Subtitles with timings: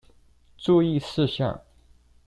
[0.57, 1.61] 注意事項